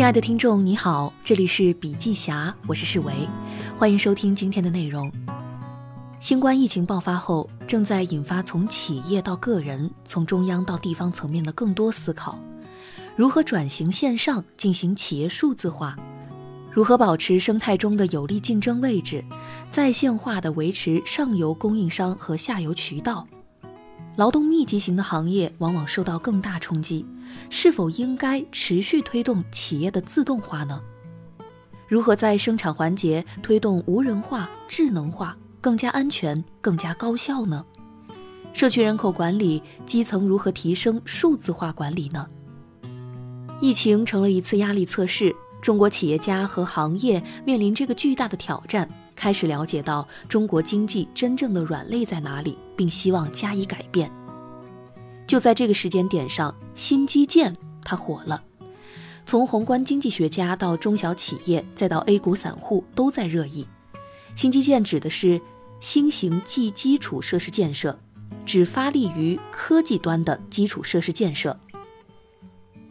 [0.00, 3.12] 亲爱的听众，你好，这里是笔记侠，我是世维，
[3.78, 5.12] 欢迎收听今天的内容。
[6.20, 12.38] 新冠疫情爆发后，正在引发从企业到个人、从中央到地方层面的更多思考：
[13.14, 15.94] 如何转型线上，进行企业数字化；
[16.72, 19.22] 如何保持生态中的有利竞争位置，
[19.70, 23.28] 在线化的维持上游供应商和下游渠道。
[24.16, 27.04] 劳动密集型的行业往往受到更大冲击，
[27.48, 30.80] 是否应该持续推动企业的自动化呢？
[31.88, 35.36] 如何在生产环节推动无人化、智能化？
[35.60, 37.64] 更加安全、更加高效呢？
[38.54, 42.26] 社区人口管理基层如何提升数字化管理呢？
[43.60, 54.10] 疫情成了一次压力测试，中国企业家和行业面临这个巨大的挑战，开始了解到中国经济真正的软肋在哪里，并希望加以改变。
[55.30, 58.42] 就在这个时间点上，新基建它火了，
[59.24, 63.64] 从宏观经济学家到中小企业，再到 A 股散户都在热议。
[64.34, 65.40] 新基建指的是
[65.78, 67.96] 新型技基础设施建设，
[68.44, 71.56] 指发力于科技端的基础设施建设。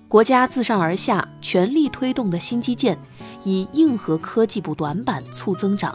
[0.08, 2.98] 国家自上而下全力推动的新基建，
[3.44, 5.94] 以硬核科技补短板促增长。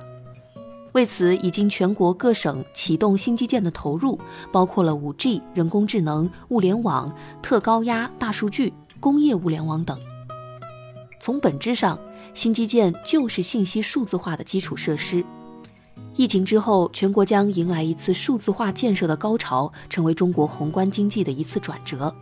[0.95, 4.17] 为此，已经全国各省启动新基建的投入，
[4.53, 9.99] 包括了 5G、人工智能、物联网、特高压、大数据、工业物联网等。
[11.19, 11.99] 从本质上，
[12.33, 15.25] 新基建就是信息数字化的基础设施。
[16.15, 22.15] 疫情之后，全国将迎来一次数字化建设的高潮，成为中国宏观经济的一次转折。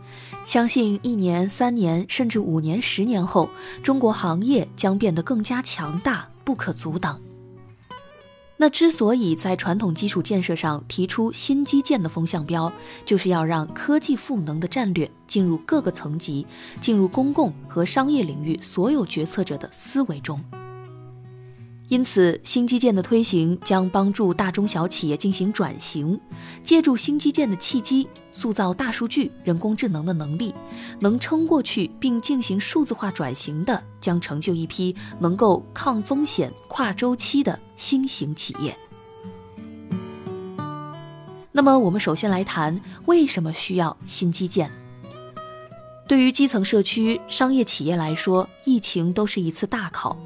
[0.47, 3.47] 相信一年、三年，甚至五年、十年后，
[3.83, 7.21] 中国行业将变得更加强大，不可阻挡。
[8.63, 12.71] 那之所以在传统基础建设上提出新基建的风向标，
[13.03, 16.47] 就是要让科技赋能的战略进入各个层级，
[16.79, 20.41] 进入公共和商业领域所有决策者的思维中。
[21.89, 26.17] 因此，新基建的推行将帮助大中小企业进行转型，
[26.63, 30.53] 借助新基建的契机，塑造大数据、人工智能的能力，
[30.99, 38.75] 能撑过去并进行数字化转型的，将成就一批能够抗风险、跨周期的新型企业。
[41.51, 44.69] 那么，我们首先来谈为什么需要新基建。
[46.07, 50.17] 对于基层社区、商业企业来说，疫情都是一次大考。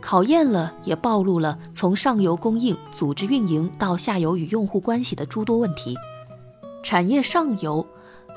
[0.00, 5.96] 考验了，也暴露了从上游供应、组织运营到下游与用户关系的诸多问题。
[6.86, 7.84] 产业上游，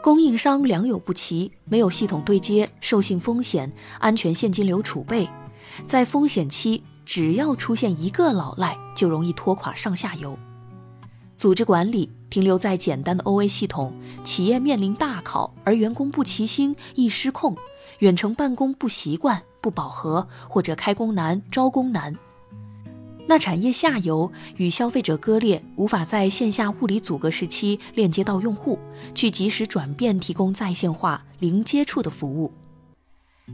[0.01, 5.29] 供应商良莠不齐，没有系统对接，授信风险、安全现金流储备，
[5.85, 10.35] 在风险期，只要出现一个老赖，就容易拖垮上下游。
[11.37, 13.93] 组织管理停留在简单的 OA 系统，
[14.23, 17.55] 企业面临大考，而员工不齐心，易失控，
[17.99, 19.39] 远程办公不习惯。
[19.61, 22.15] 不饱和或者开工难、招工难，
[23.29, 28.79] 那产业下游与消费者割裂，无法在线下物理阻隔时期链接到用户，
[29.13, 32.51] 去及时转变提供在线化、零接触的服务。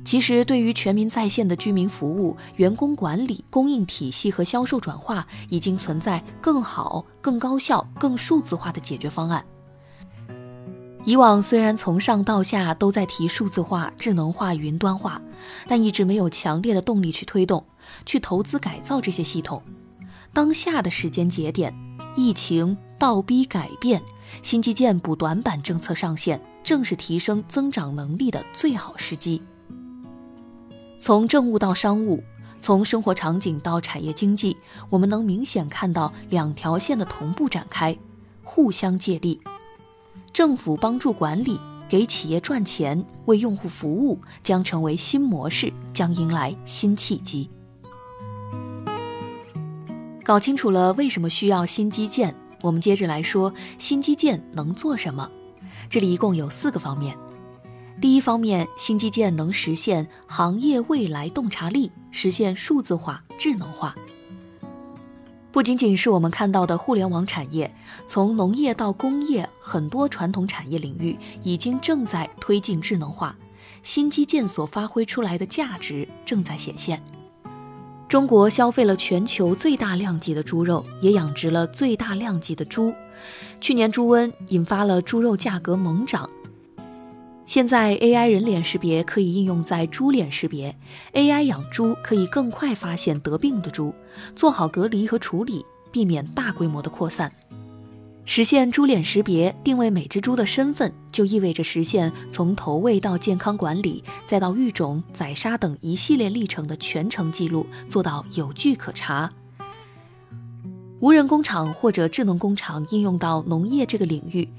[0.05, 9.45] 其实，对于全民在线的居民服务、员工管理、供应体系和销售转化，已经存在更好、更高效、更数字化的解决方案。
[11.03, 15.21] 以往虽然从上到下都在提数字化、智能化、云端化，
[15.67, 17.63] 但一直没有强烈的动力去推动、
[18.05, 19.61] 去投资改造这些系统。
[20.33, 21.73] 当下的时间节点，
[22.15, 24.01] 疫情倒逼改变，
[24.41, 29.41] 新基建补短板政策上线，正是提升增长能力的最好时机。
[30.99, 32.21] 从政务到商务，
[32.59, 34.57] 从生活场景到产业经济，
[34.89, 37.95] 我们能明显看到两条线的同步展开，
[38.43, 39.39] 互相借力。
[40.33, 47.49] 政府帮助管理，给企业赚钱，为用户服务，将成为新模式，将迎来新契机。
[50.25, 55.29] 搞清楚了为什么需要新基建，我们接着来说新基建能做什么。
[55.87, 57.15] 这里一共有四个方面。
[58.01, 63.95] 第一方面，新基建能实现行业未来洞察力，实现数字化、智能化。
[65.51, 67.71] 不仅仅是我们看到的互联网产业，
[68.07, 73.37] 从农业到工业，很多传统产业领域已经正在推进智能化。
[73.83, 76.99] 新基建所发挥出来的价值正在显现。
[78.07, 82.93] 中国消费了全球最大量级的猪肉，也养殖了最大量级的猪。
[83.59, 86.29] 去年猪瘟引发了猪肉价格猛涨。
[87.47, 90.75] 现在 AI 人脸识别可以应用在猪脸识别
[91.13, 93.93] ，AI 养猪可以更快发现得病的猪，
[94.35, 97.31] 做好隔离和处理，避免大规模的扩散。
[98.27, 109.31] 实现猪脸识别，定位每只猪的身份，就意味着实现从投喂到健康管理，再到育种、宰杀等一系列历程的全程记录，做到有据可查。
[110.99, 114.49] 无人工厂或者智能工厂应用到农业这个领域，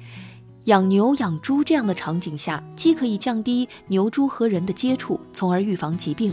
[0.64, 6.32] 养牛、养猪这样的场景下，既可以降低牛猪和人的接触，从而预防疾病，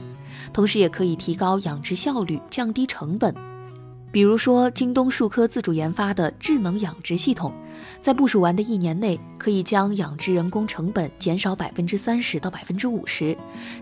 [0.54, 3.34] 同时也可以提高养殖效率，降低成本。
[4.14, 7.52] 比如说，京东数科自主研发的智能养殖系统，
[8.00, 13.36] 在部署完的一年内，可以将养殖人工成本减少百分之三十到百分之五十，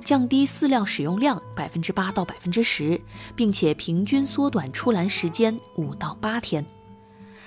[0.06, 2.98] 降低饲料使用量百分之八到百分之十，
[3.36, 6.66] 并且平均缩短出栏时间五到八天。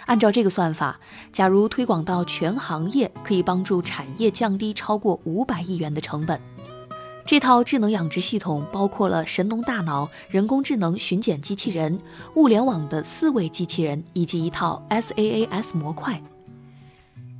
[0.04, 1.00] 按照这个算法，
[1.32, 6.38] 假如推广到全行业，可以帮助产业降低超过五百亿元的成本。
[7.26, 11.98] 这套智能养殖系统包括了神农大脑、人工智能巡检机器人、
[12.34, 16.22] 物联网的四位机器人以及一套 SaaS 模块。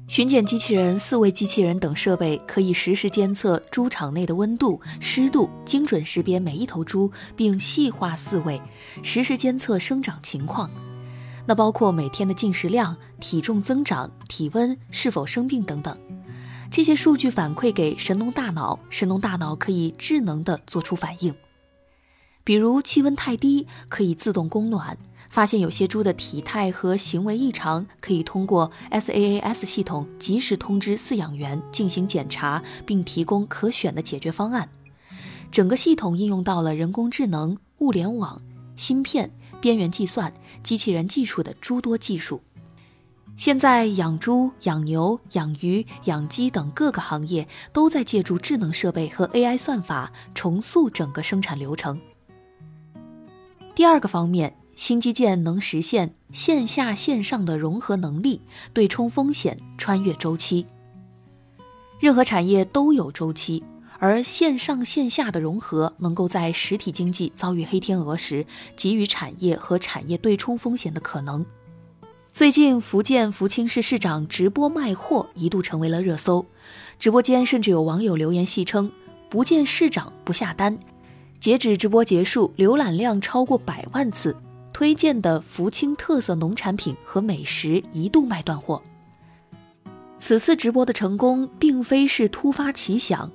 [0.08, 8.60] 巡检机器人、四位机器人等设备可以实时监测猪场内的温度、湿度，精准识别每一头猪，并细化饲喂，
[9.02, 10.70] 实时监测生长情况。
[11.46, 15.94] 那包括每天的进食量、体重增长、体温、是否生病等等。
[16.70, 21.34] 这些数据反馈给神农大脑，神农大脑可以智能地做出反应。
[22.43, 24.94] 比如气温太低，可以自动供暖；
[25.31, 34.69] 发现有些猪的体态和行为异常，可以通过 SaaS 系统及时通知饲养员进行检查，并提供可选的解决方案。
[35.50, 38.43] 整个系统应用到了人工智能、物联网、
[38.76, 40.32] 芯片、边缘计算、
[40.62, 42.43] 机器人技术的诸多技术。
[43.36, 52.00] 现在养猪、养牛、养鱼、养鸡等各个行业都在借助智能设备和 AI 算法重塑整个生产流程。
[53.75, 58.40] 第二个方面，新基建能实现线下线上的融合能力，
[58.72, 60.64] 对冲风险，穿越周期。
[61.98, 63.64] 任何产业都有周期，
[63.98, 68.46] 而线上线下的融合能够在实体经济遭遇黑天鹅时，
[68.76, 71.44] 给予产业和产业对冲风险的可能。
[72.34, 76.44] 最近，福建福清市市长直播卖货一度成为了热搜，
[76.98, 78.90] 直播间甚至有网友留言戏称
[79.31, 80.76] “不见市长不下单”。
[81.38, 84.36] 截止直播结束，浏览量超过百万次，
[84.72, 88.82] 推荐的福清特色农产品和美食一度卖断货。
[90.19, 93.31] 此次直播的成功并非是突发奇想，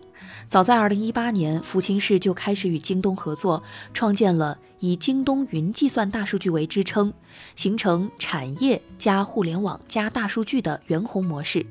[0.49, 3.61] 早在2018年，福清市就开始与京东合作，
[3.93, 4.57] 创建了。
[4.79, 7.13] 以京东云计算大数据为支撑，
[7.55, 11.63] 形成产业加互联网加大数据的圆红模式。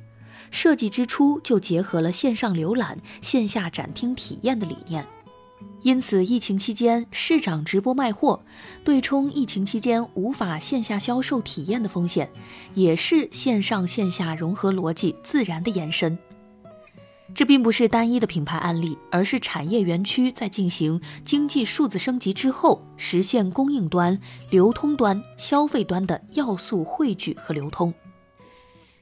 [0.52, 5.04] 设计之初就结合了线上浏览、线下展厅体验的理念。
[5.82, 8.40] 因此，疫情期间市长直播卖货，
[8.84, 12.30] 对冲疫情期间无法线下销售体验的风险，
[12.74, 16.16] 也是线上线下融合逻辑自然的延伸。
[17.34, 24.18] 这并不是单一的品牌案例，而是产业园区在进行经济数字升级之后，实现供应端、
[24.50, 27.94] 流通端、消费端的要素汇聚和流通。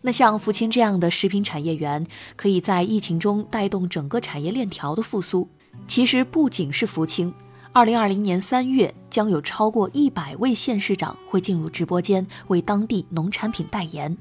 [0.02, 2.06] 那像福清这样的食品产业园，
[2.36, 5.48] 可以在疫情中带动整个产业链条的复苏。
[5.88, 7.32] 其实不仅是福清，
[7.72, 14.14] 二零二零年三月将有超过一百位县市长会进入直播间为当地农产品代言。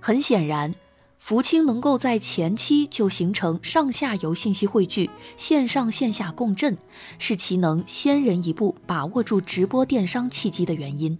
[0.00, 0.74] 很显然。
[1.26, 6.76] 福清能够在前期就形成上下游信息汇聚、线上线下共振，
[7.18, 11.18] 是其能先人一步把握住直播电商契机的原因。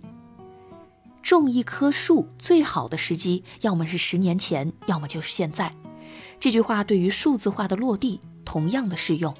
[1.22, 5.74] 种一棵树最好的时机，要么是十年前，要么就是现在。
[6.38, 9.34] 这句话对于数字化的落地同样的适用。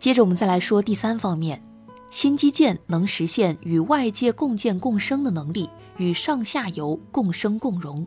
[0.00, 1.62] 接着我们再来说第三方面，
[2.08, 5.68] 新基建能实现与外界共建共生的能力，
[5.98, 8.06] 与上下游共生共荣。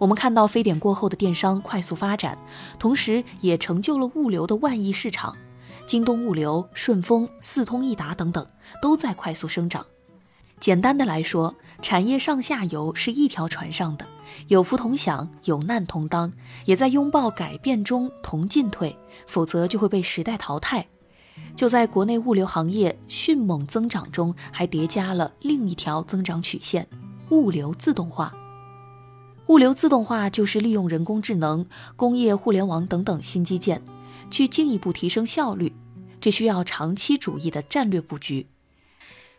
[0.00, 2.38] 我们看到非典过后的电商快速发展，
[2.78, 5.36] 同时也成就了物流的万亿市场。
[5.86, 8.46] 京东物流、顺丰、四通一达等等
[8.80, 9.84] 都在快速生长。
[10.58, 14.06] 简单的来说，产业上下游是一条船上的，
[14.48, 16.32] 有福同享，有难同当，
[16.64, 20.86] 也在拥抱改变中同进退，否则就会被时代淘汰。
[21.54, 26.88] 就在国内物流行业迅猛增长中，还叠加了另一条增长曲线——
[27.28, 28.32] 物流自动化。
[29.50, 31.66] 物流自动化就是利用人工智能、
[31.96, 33.82] 工业互联网等等新基建，
[34.30, 35.72] 去进一步提升效率。
[36.20, 38.46] 这需要长期主义的战略布局。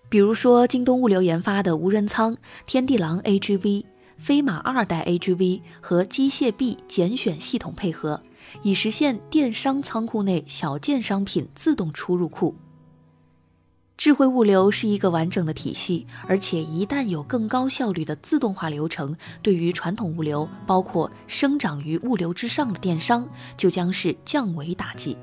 [0.10, 3.86] 比如说，京东物流研发的无人仓、天地狼 AGV、
[4.18, 8.22] 飞马二代 AGV 和机械臂拣选系统配合，
[8.63, 12.53] 以实现电商仓库内小件商品自动出入库。
[14.01, 25.15] 智慧物流是一个完整的体系，而且一旦有更高效率的自动化流程，对于传统物流，包括生长于物流之上的电商，就将是降维打击。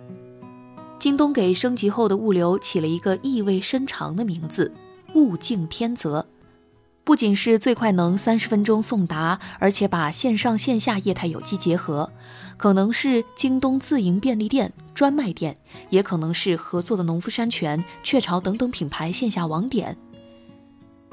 [0.96, 4.72] 京东给升级后的物流起了一个意味深长的名字
[5.16, 6.24] “物竞天择”，
[7.02, 12.08] 不仅是最快能三十分钟送达，而且把线上线下业态有机结合，
[12.58, 15.56] 可能是京东自营便利店、专卖店，
[15.88, 19.96] 也可能是合作的农夫山泉、雀巢等等品牌线下网点。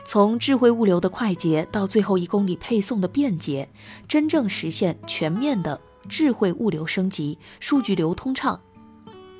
[0.03, 3.69] 从智慧物流的快捷到最后一公里配送的便捷，
[4.07, 8.59] 真正实现全面的智慧物流升级，数据流通畅。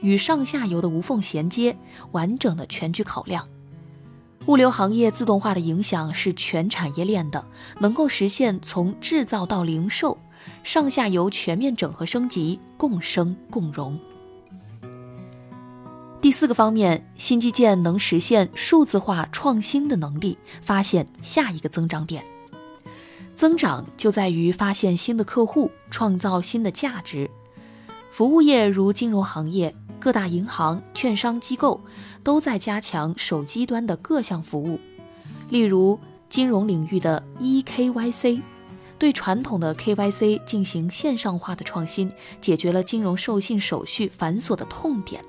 [0.01, 1.75] 与上下游的无缝衔接，
[2.11, 3.47] 完整的全局考量，
[4.45, 7.43] 物流行业自动化的影响是全产业链的，
[7.79, 10.15] 能够实现从制造到零售，
[10.63, 13.97] 上下游全面整合升级，共生共荣。
[16.21, 22.23] 第四个方面，新基建能实现数字化创新的能力，发现下一个增长点。
[23.35, 27.29] 增长就在于发现新的客户，创造新的价值。
[28.11, 29.75] 服务业如金融行业。
[29.97, 31.81] 各大银行、券商机构
[32.21, 34.79] 都在加强手机端的各项服务，
[35.49, 35.99] 例如
[36.29, 38.39] 金融领域的 eKYC，
[38.97, 45.21] 对传统的 KYC 进行线上化的创新，解决了金融授信手续繁琐的痛点。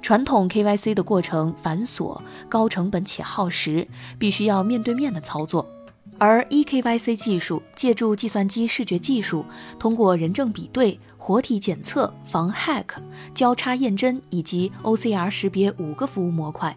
[0.00, 3.86] 传统 KYC 的过程繁琐、高成本且耗时，
[4.18, 5.68] 必须要面对面的操作。
[6.18, 9.44] 而 eKYC 技术借助计算机视觉技术，
[9.78, 12.86] 通过人证比对、活体检测、防 hack、
[13.34, 16.76] 交叉验真以及 OCR 识别五个服务模块，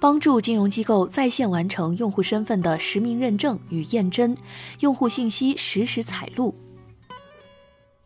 [0.00, 4.34] 帮助金融机构在线完成用户身份的实名认证与验真，
[4.78, 6.54] 用户信息实时采录。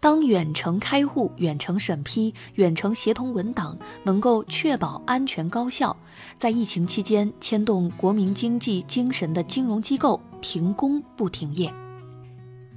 [0.01, 5.97] 当远程开户、远程审批、远程协同文档能够确保安全高效，
[6.37, 11.73] 在疫情期间牵动国民经济精神的金融机构停工不停业。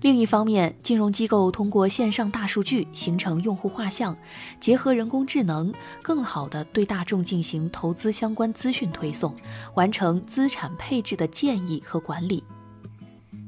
[0.01, 4.15] 另一方面，金融机构通过线上大数据形成用户画像，
[4.59, 5.73] 结合人工智能，
[6.03, 9.35] 更好地对大众进行投资相关资讯推送，
[9.73, 12.43] 完成资产配置的建议和管理。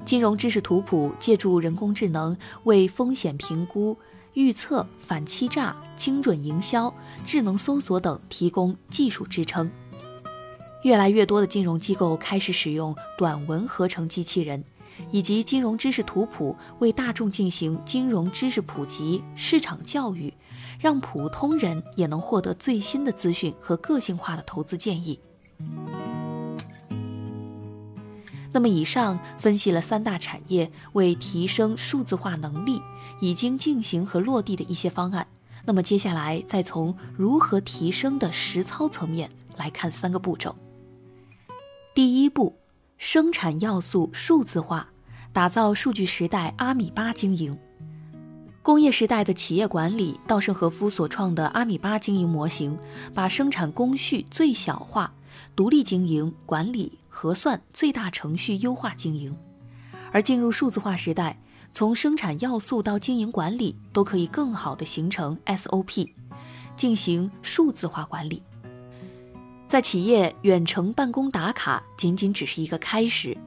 [0.04, 3.96] 金融知识图谱借助人工智能为风险评估、
[4.34, 6.92] 预测、反欺诈、精准营销、
[7.28, 9.70] 智能搜索等提供技术支撑。
[10.82, 14.64] 越来越多的金融机构开始使用短文合成机器人
[15.12, 20.34] 以及金融知识图谱为大众进行金融知识普及、市场教育，
[20.80, 25.20] 让普通人也能获得最新的资讯和个性化的投资建议。
[28.52, 32.82] 那么，以上分析了三大产业为提升数字化能力
[33.22, 35.28] 已经进行和落地的一些方案。
[35.66, 40.56] 那么，接下来再从如何提升的实操层面来看三个步骤。
[41.94, 42.58] 第一步，
[43.00, 44.86] 生产要素数字化，
[45.32, 47.58] 打造数据时代阿米巴经营。
[48.62, 52.78] 工业时代的企业管理，稻盛和夫所创的阿米巴经营模型，
[53.14, 55.14] 把生产工序最小化，
[55.56, 57.00] 独立经营管理。
[57.08, 59.36] 核算最大程序优化经营，
[60.12, 61.38] 而进入数字化时代，
[61.74, 66.10] 从生产要素到经营管理都可以更好的形成 SOP，
[66.78, 68.44] 进行数字化管理。
[69.70, 73.38] 在企业远程办公打卡仅仅只是一个开始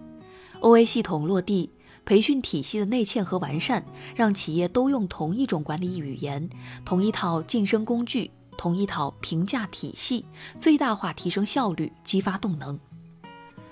[0.60, 1.68] ，OA 系统落地，
[2.04, 6.48] 培训体系的内嵌和完善，让企业都用同一种管理语言、
[6.84, 10.24] 同一套晋升工具、同一套评价体系，
[10.56, 12.78] 最大化提升效率，激发动能。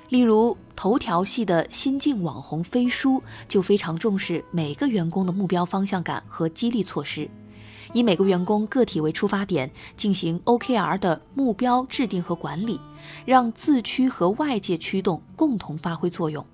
[0.09, 7.30] 例如，头条系的新晋网红飞书就非常重视每个员工的目标方向感和激励措施，
[7.92, 12.80] 以每个员工个体为出发点，进行 OKR 的目标制定和管理，
[13.25, 16.44] 让自驱和外界驱动共同发挥作用。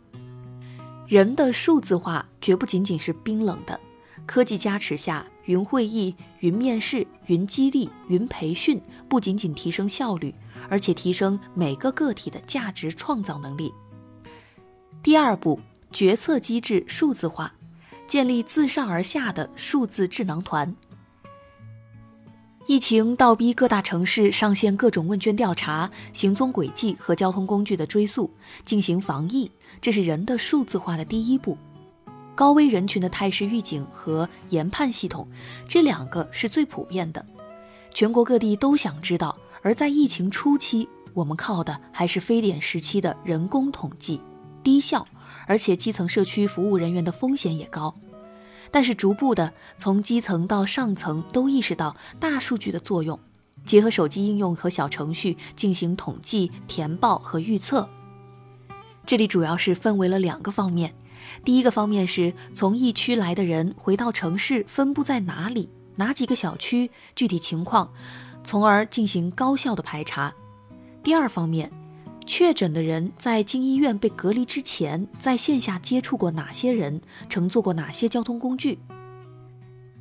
[1.07, 3.79] 人的数字化绝不仅仅是冰冷的，
[4.27, 10.35] 科技加持下，云会议、云面试、云激励、云培训，不仅仅提升效率。
[10.69, 13.73] 而且提升每个个体的价值创造能力。
[15.01, 15.61] 第二步，
[15.93, 17.55] 决策机制数字化，
[18.09, 20.75] 建立自上而下的数字智囊团。
[22.67, 28.29] 疫情倒逼各大城市上线各种问卷调查、行踪轨迹和交通工具的追溯，
[28.65, 29.49] 进行防疫，
[29.81, 31.57] 这是人的数字化的第一步。
[32.35, 35.29] 高危人群的态势预警和研判系统，
[35.69, 37.25] 这两个是最普遍的，
[37.95, 39.37] 全国各地都想知道。
[39.63, 44.21] 而在疫情初期，我们靠的还是非典时期的人工统计，
[44.65, 45.07] 低效，
[45.47, 47.95] 而且基层社区服务人员的风险也高。
[48.71, 53.19] 但是逐步的，从基层到上层都意识到大数据的作用，
[53.65, 57.89] 结合手机应用和小程序进行统计、填报和预测。
[59.05, 60.93] 这里主要是分为了两个方面，
[61.45, 67.93] 第一个方面是从疫区来的人回到城市分布在哪里、哪几个小区、具体情况，
[68.43, 70.33] 从而进行高效的排查；
[71.03, 71.71] 第二方面，
[72.27, 78.79] 确诊的人在进医院被隔离之前，在线下接触过哪些人，乘坐过哪些交通工具。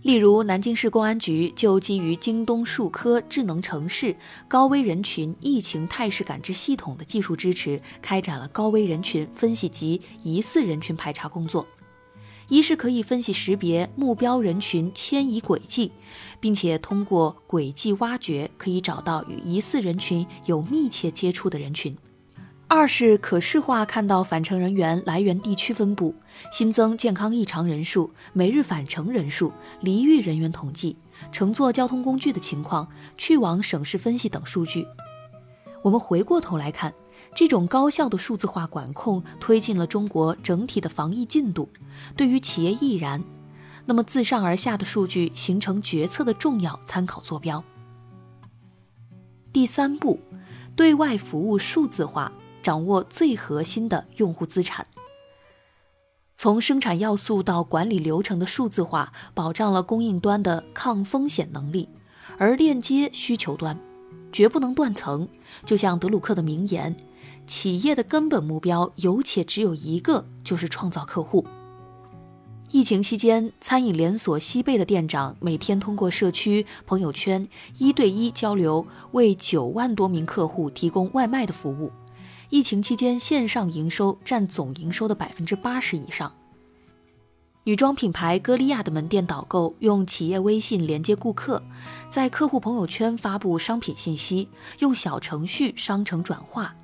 [0.02, 4.16] 例如，南京市公安局就基于京东数科智能城市
[4.48, 11.66] 高危人群疫情态势感知系统的技术支持，开展了高危人群分析及疑似人群排查工作。
[12.50, 15.92] 一是可以分析识别目标人群迁移轨迹，
[16.40, 21.96] 并且通过轨迹挖掘，可以找到与疑似人群有密切接触的人群。
[22.76, 26.14] 二是可视化看到返程人员来源地区分布、
[26.52, 30.98] 新增健康异常人数、每日返程人数、离域人员统计、
[31.32, 32.86] 乘坐交通工具的情况、
[33.18, 34.86] 去往省市分析等数据。
[35.82, 36.94] 我们回过头来看，
[37.34, 41.70] 这种高效的数字化管控推进了中国整体的防疫进度，
[42.18, 43.24] 对于企业亦然。
[43.86, 47.64] 那么自上而下的数据形成决策的重要参考坐标。
[49.54, 50.20] 第三步，
[50.76, 52.32] 对外服务数字化。
[52.66, 54.88] 掌握最核心的用户资产，
[56.36, 61.88] 从生产要素到管理流程的数字化，保障了供应端的抗风险能力，
[62.40, 63.78] 而链接需求端，
[64.32, 65.28] 绝不能断层。
[65.64, 66.96] 就像德鲁克的名言
[67.46, 71.46] ：“企业的根本目标有且只有一个，就是创造客户。”
[72.74, 81.92] 疫情期间，餐饮连锁西贝的店长每天通过社区朋友圈一对一交流，为九万多名客户提供外卖的服务。
[82.50, 86.32] 疫情期间，线上营收占总营收的百分之八十以上。
[87.64, 91.62] 女装品牌歌利亚的门店导购用企业微信连接顾客，
[92.12, 94.48] 在客户朋友圈发布商品信息，
[94.80, 96.76] 用小程序商城转化。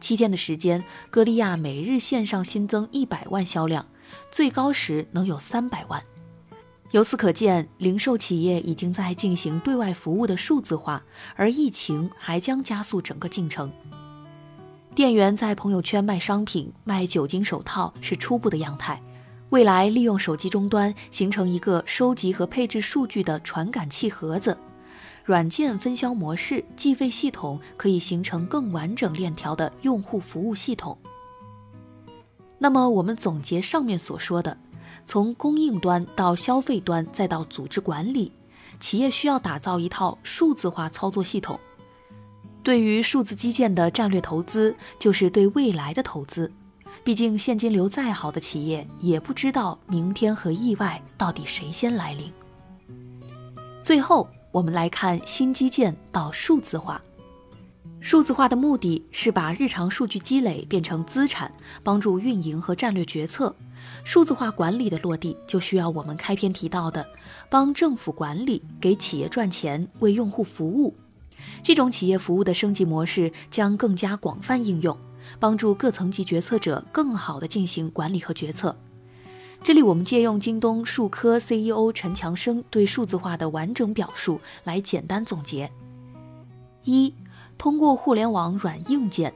[0.00, 3.84] 七天的时间，歌利亚每日线上新增一百万销量，
[4.30, 6.00] 最高时能有三百万。
[6.92, 11.02] 由此可见，零售企业已经在进行对外服务的数字化，
[11.34, 13.72] 而疫情还将加速整个进程。
[14.94, 19.00] 店员在朋友圈卖商品、卖酒精手套是初步的样态，
[19.48, 24.54] 未来利用手机终端形成一个收集和配置数据的传感器盒子，
[25.24, 30.96] 软件分销模式、计费系统可以形成更完整链条的用户服务系统。
[32.58, 34.54] 那么，我们总结上面所说的，
[35.06, 38.30] 从供应端到消费端再到组织管理，
[38.78, 41.58] 企业需要打造一套数字化操作系统。
[42.62, 46.50] 对于数字基建的战略投资，就是对未来的投资。
[47.02, 52.32] 毕竟现金流再好的企业，也不知道明天和意外到底谁先来临。
[53.82, 57.02] 最后，我们来看新基建到数字化。
[57.98, 63.54] 数字化的目的是把日常数据积累变成资产，帮助运营和战略决策。
[64.04, 67.04] 数字化管理的落地，就需要我们开篇提到的，
[67.48, 70.94] 帮政府管理，给企业赚钱，为用户服务。
[71.62, 74.96] 这种企业服务的升级模式将更加广泛应用，
[75.38, 78.76] 帮助各层级决策者更好地进行管理和决策。
[79.62, 85.70] 这里我们借用京东数科 CEO 陈强生对数字化的完整表述来简单总结：
[86.84, 87.14] 一、
[87.56, 89.32] 通过互联网软硬件、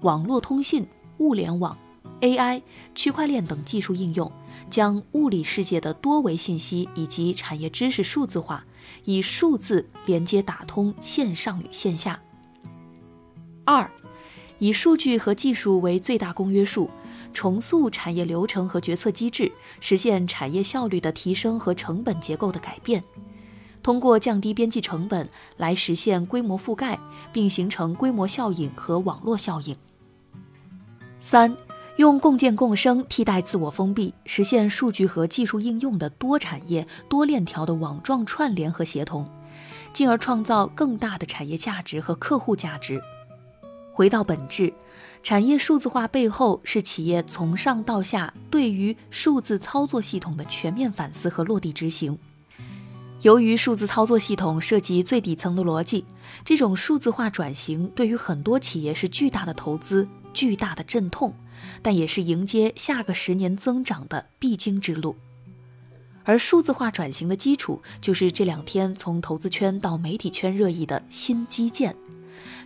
[0.00, 0.86] 网络通信、
[1.18, 1.76] 物联网、
[2.20, 2.62] AI、
[2.94, 4.30] 区块链等技术应用。
[4.68, 8.64] 将物理世界的多维信息以及产业知识数字化，
[9.04, 12.20] 以数字连接打通线上与线下。
[13.64, 13.90] 二，
[14.58, 16.88] 以数据和技术为最大公约数，
[17.32, 23.02] 重塑产业流程和决策机制，实现产业效率的提升和成本结构的改变。
[23.82, 26.98] 通过降低边际成本来实现规模覆盖，
[27.32, 29.76] 并形成规模效应和网络效应。
[31.18, 31.56] 三。
[31.96, 39.26] 用共建共生替代自我封闭，实现数据和技术应用的多产业、多链条的网状串联和协同，
[39.94, 43.00] 进而创造更大的产业价值和客户价值。
[43.94, 44.70] 回到本质，
[45.22, 52.18] 产业数字化背后是企业从上到下对于数字操作系统的全面反思和落地执行。
[53.22, 56.04] 由于数字操作系统涉及最底层的逻辑，
[56.44, 61.32] 这种数字化转型对于很多企业是巨大的投资、巨大的阵痛。
[61.82, 65.16] 但也是迎接下个十年增长的必经之路，
[66.24, 71.94] 而数字化转型的基础就是这两天从投资圈到媒体圈热议的新基建，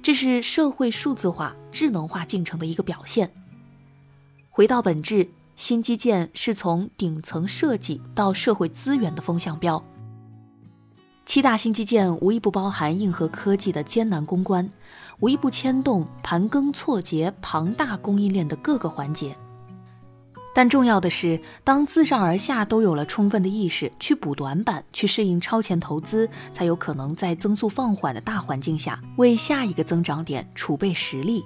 [0.02, 3.30] 这是社会数字化、智能化进程的一个表现。
[4.48, 9.82] 回到本质，新基建是从顶层设计到社会资源的风向标。
[11.30, 14.68] 七大新基建无一不包含硬核科技的艰难攻关，
[15.20, 19.32] 无一不牵动盘根错节庞大供应链的各个环节。
[20.52, 31.44] 但重要的是，当自上而下都有了充分的意识去补短板、去适应超前投资，才有可能在增速放缓的大环境下，为下一个增长点储备实力。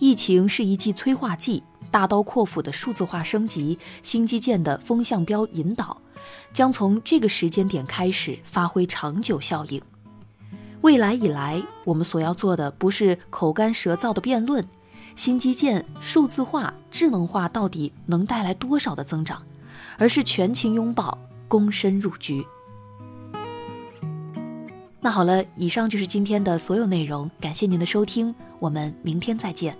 [0.00, 5.96] 疫情是一剂催化剂，大刀阔斧的数字化升级、新基建的风向标引导，
[6.54, 9.80] 将从这个时间点开始发挥长久效应。
[10.80, 14.64] 未来以来，我们所要做的不是口干舌燥的辩论。
[15.14, 19.42] 新基建、数字化、智能化到底能带来多少的增长？
[19.98, 22.42] 而是全情拥抱，躬身入局。
[24.98, 29.76] 那好了，以上就是今天的所有内容，感谢您的收听，我们明天再见。